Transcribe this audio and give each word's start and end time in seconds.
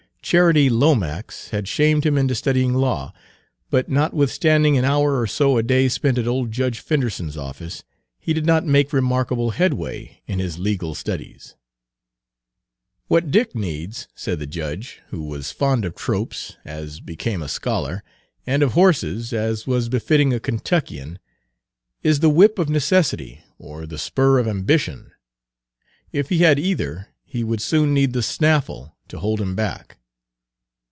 Charity 0.23 0.69
Lomax 0.69 1.49
had 1.49 1.67
shamed 1.67 2.05
him 2.05 2.15
into 2.17 2.35
studying 2.35 2.73
law, 2.75 3.11
but 3.69 3.89
notwithstanding 3.89 4.77
an 4.77 4.85
hour 4.85 5.19
or 5.19 5.25
so 5.27 5.57
a 5.57 5.63
day 5.63 5.89
spent 5.89 6.17
at 6.17 6.27
old 6.27 6.51
Judge 6.53 6.79
Fenderson's 6.79 7.35
office, 7.35 7.83
he 8.19 8.31
did 8.31 8.45
not 8.45 8.63
make 8.65 8.93
remarkable 8.93 9.49
headway 9.49 10.21
in 10.27 10.37
his 10.39 10.57
legal 10.59 10.93
studies. 10.95 11.55
Page 13.09 13.25
170 13.25 13.29
"What 13.29 13.31
Dick 13.31 13.55
needs," 13.55 14.07
said 14.15 14.37
the 14.39 14.45
judge, 14.47 15.01
who 15.09 15.21
was 15.23 15.51
fond 15.51 15.83
of 15.83 15.95
tropes, 15.95 16.55
as 16.63 17.01
became 17.01 17.41
a 17.41 17.49
scholar, 17.49 18.01
and 18.47 18.61
of 18.63 18.71
horses, 18.73 19.33
as 19.33 19.67
was 19.67 19.89
befitting 19.89 20.33
a 20.33 20.39
Kentuckian, 20.39 21.19
"is 22.03 22.19
the 22.21 22.29
whip 22.29 22.57
of 22.59 22.69
necessity, 22.69 23.43
or 23.57 23.85
the 23.87 23.97
spur 23.97 24.37
of 24.37 24.47
ambition. 24.47 25.11
If 26.13 26.29
he 26.29 26.37
had 26.37 26.57
either, 26.59 27.07
he 27.25 27.43
would 27.43 27.59
soon 27.59 27.93
need 27.95 28.13
the 28.13 28.23
snaffle 28.23 28.95
to 29.09 29.19
hold 29.19 29.41
him 29.41 29.55
back." 29.55 29.97